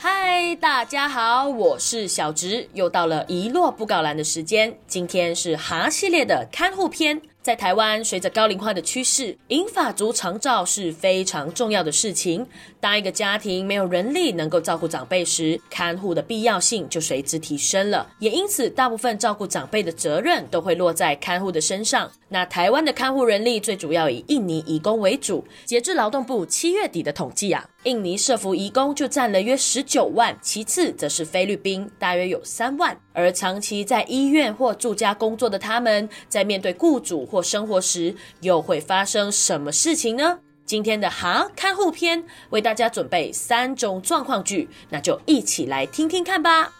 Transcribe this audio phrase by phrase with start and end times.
[0.00, 4.78] 嗨，大家好，我是小植，又到了遗落布告栏的时间。
[4.86, 7.20] 今天是哈系列的看护篇。
[7.48, 12.46] 在台湾，随着高龄化的趋势，银发族长照是非常重要的事情。
[12.78, 18.06] 当一个家庭没有人力能够照顾长辈时，看护的必要性就随之提升了。
[18.18, 22.10] 也因此，大部分照顾长辈的责任都会落在看护的身上。
[22.28, 25.42] 那台湾的看护人力最主要以印尼移工为主。
[25.64, 32.94] 截至劳动部七月底的统计啊，印尼社服移工就占了约十九万，其次则是菲律宾，大约有三万。
[33.14, 40.40] 而长期在医院或住家工作的他们，在面对雇主或生活时，又会发生什么事情呢？
[40.64, 46.70] 今天的哈看护篇为大家准备三种状况剧，那就一起来听听看吧。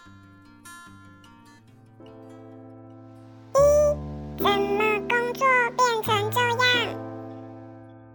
[3.55, 3.57] 一，
[4.37, 6.57] 怎么工作变成这样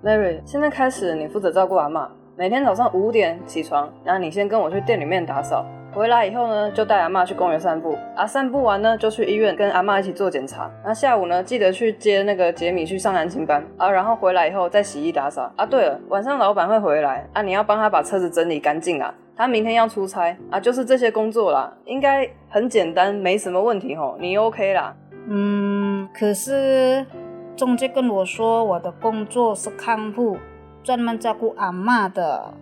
[0.04, 5.66] ？Mary，现在开始你负责照顾阿妈，每天早上五点起床，然后你先跟我去店里面打扫。
[5.94, 10.68] 回来以后呢，就带阿妈去公园散步啊，散步完呢，就去医院跟阿妈一起做检查。
[10.84, 15.64] 那下午呢，记得去接那个杰米去上安亲班啊，然后回来以后再洗衣打扫啊。
[15.64, 19.14] 对了，晚上老板会回来啊，你要帮他把车子整理干净啊。
[19.36, 24.92] 他明天要出差啊，就是这些工作啦，应该很简单，没什么问题吼，你 OK 啦？
[25.28, 27.06] 嗯，可是
[27.54, 30.36] 中介跟我说我的工作是看护，
[30.82, 32.52] 专门照顾阿妈的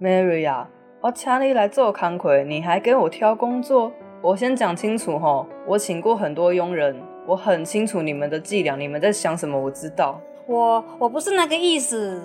[0.00, 0.68] ，Mary 呀。
[1.04, 3.92] 我请你来做康奎，你还给我挑工作？
[4.22, 6.96] 我先讲清楚吼，我请过很多佣人，
[7.26, 10.18] 我很清楚你们的伎俩，你们在想什么，我知道。
[10.46, 12.22] 我我不是那个意思。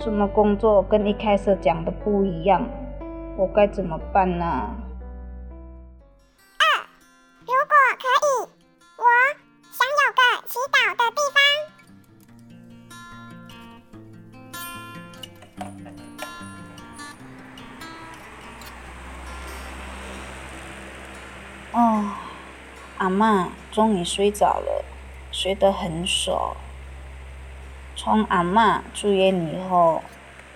[0.00, 2.66] 什么工作跟一开始讲的不一样？
[3.36, 4.74] 我该怎么办呢？
[21.74, 22.04] 哦，
[22.98, 24.84] 阿妈终于睡着了，
[25.32, 26.56] 睡得很熟。
[27.96, 30.00] 从阿妈住院以后，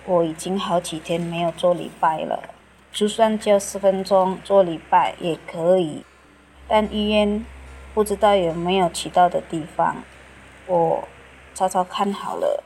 [0.04, 2.54] 我已经好几天没有做礼拜了。
[2.92, 6.04] 就算叫十分钟做礼拜也可以，
[6.68, 7.44] 但医院
[7.92, 9.96] 不知道有没有祈祷的地方，
[10.66, 11.08] 我
[11.52, 12.62] 找找看好了。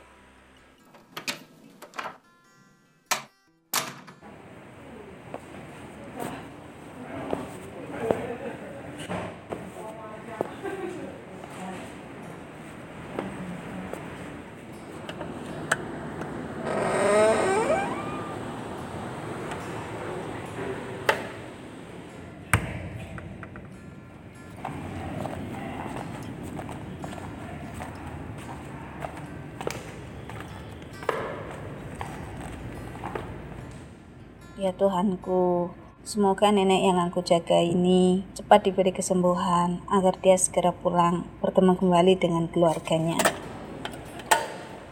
[34.62, 35.70] Ya Tuhanku,
[36.02, 42.18] semoga nenek yang aku jaga ini cepat diberi kesembuhan agar dia segera pulang bertemu kembali
[42.18, 43.22] dengan keluarganya.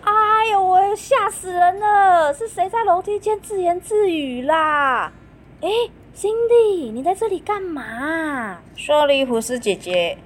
[0.07, 2.33] 哎呦，我吓死人了！
[2.33, 5.11] 是谁在楼梯间自言自语啦？
[5.61, 5.69] 哎，
[6.15, 8.59] Cindy，你在这里干嘛？
[8.79, 10.19] Sorry，护士姐姐，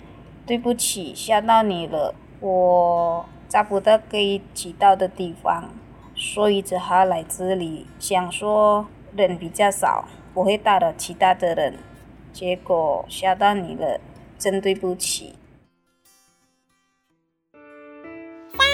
[0.44, 2.14] 对不起，吓到你了。
[2.40, 5.70] 我找不到可以祈祷的地方，
[6.14, 8.84] 所以只好来这里，想说。
[9.15, 11.79] 人比较少，不会打扰其他的人，
[12.33, 13.99] 结果吓到你了，
[14.37, 15.35] 真对不起。
[18.57, 18.67] 三，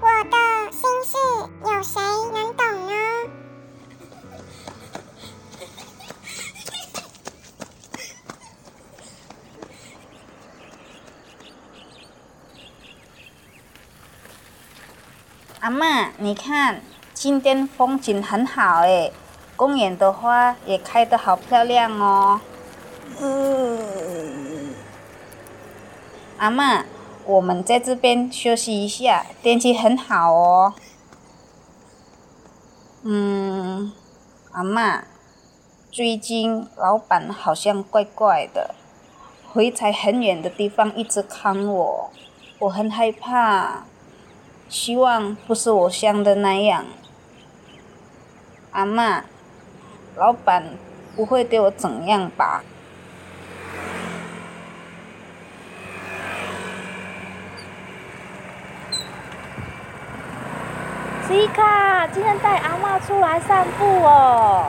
[0.00, 1.16] 我的心事
[1.64, 2.00] 有谁
[2.32, 2.92] 能懂呢？
[15.60, 16.80] 阿妈，你看，
[17.12, 19.12] 今天风景很好诶。
[19.56, 22.40] 公园的花也开得好漂亮哦。
[23.20, 24.74] 嗯，
[26.38, 26.84] 阿妈，
[27.24, 30.74] 我们在这边休息一下，天气很好哦。
[33.04, 33.92] 嗯，
[34.50, 35.04] 阿妈，
[35.92, 38.74] 最近老板好像怪怪的，
[39.52, 42.10] 回在很远的地方一直看我，
[42.58, 43.84] 我很害怕。
[44.68, 46.84] 希望不是我想的那样。
[48.72, 49.24] 阿妈。
[50.16, 50.62] 老板
[51.16, 52.62] 不会对我怎样吧？
[61.26, 64.66] 西卡，今天带阿妈出来散步哦。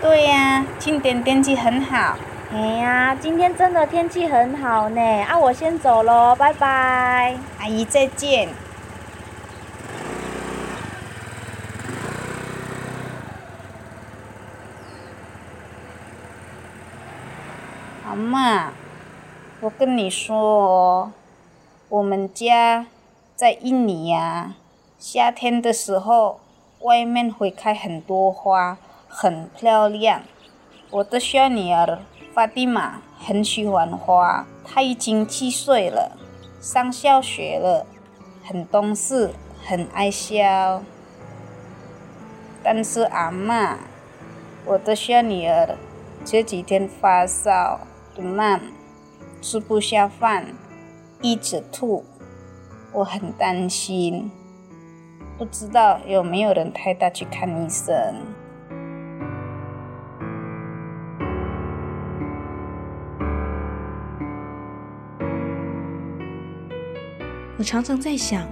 [0.00, 2.16] 对呀，今天天气很好。
[2.52, 5.00] 哎呀，今天真的天气很好呢。
[5.22, 7.36] 啊，我先走喽，拜拜。
[7.60, 8.48] 阿姨再见。
[18.12, 18.74] 阿妈，
[19.62, 21.12] 我跟你说哦，
[21.88, 22.84] 我们家
[23.34, 24.54] 在印尼呀，
[24.98, 26.38] 夏天的时候
[26.80, 28.76] 外面会开很多花，
[29.08, 30.20] 很漂亮。
[30.90, 32.00] 我的小女儿
[32.34, 36.12] 法蒂玛很喜欢花，她已经七岁了，
[36.60, 37.86] 上小学了，
[38.44, 39.30] 很懂事，
[39.64, 40.82] 很爱笑。
[42.62, 43.78] 但是阿妈，
[44.66, 45.78] 我的小女儿
[46.26, 47.80] 这几天发烧、
[48.14, 48.60] 肚烂，
[49.40, 50.46] 吃不下饭，
[51.22, 52.04] 一直吐，
[52.92, 54.30] 我很担心，
[55.38, 57.94] 不知道有没有人带他去看医生。
[67.58, 68.46] 我常常在想，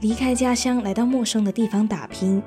[0.00, 2.40] 离开家乡来到陌生的地方打拼，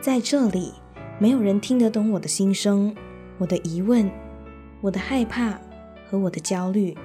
[0.00, 0.74] 在这里
[1.18, 2.94] 没有人听得懂我的心声、
[3.38, 4.10] 我的疑问、
[4.80, 5.58] 我的害怕
[6.10, 6.96] 和我的焦虑。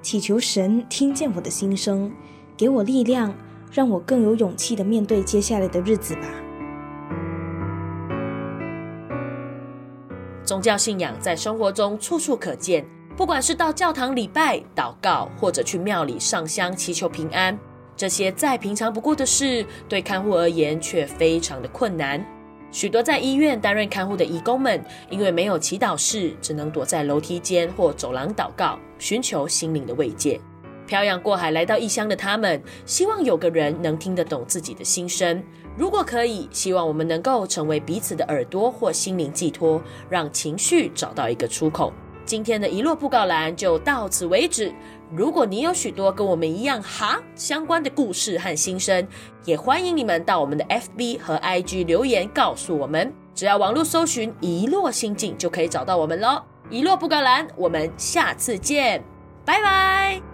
[0.00, 2.12] 祈求神听见我的心声，
[2.56, 3.34] 给我力量，
[3.70, 6.22] 让我更有勇气的面对接下来的日子吧。
[10.44, 12.84] 宗教信仰在生活中处处可见。
[13.14, 17.56] 不管是到教堂礼拜、祷告，或者去庙里上香祈求平安，
[17.94, 22.26] 这些再平常不过的事，对看护而言却非常的困难。
[22.72, 30.40] 许多在医院担任看护的义工们，因为没有祈祷室，只能躲在楼梯间或走廊祷告，寻求心灵的慰藉。
[30.86, 35.42] 漂洋过海来到异乡的他们，希望有个人能听得懂自己的心声。
[35.76, 41.92] 如果可以，希望我们能够成为彼此的耳朵或心灵寄托，让情绪找到一个出口。
[42.24, 44.72] 今天的一摞布告栏就到此为止。
[45.14, 49.06] 如果你有许多跟我们一样哈相关的故事和心声，
[49.44, 53.12] 也欢迎你们到我们的 FB 和 IG 留言告诉我们。
[53.34, 56.42] 只要网络搜寻“遗落心境”就可以找到我们喽。
[56.70, 59.02] 遗落布告栏，我们下次见，
[59.44, 60.31] 拜拜。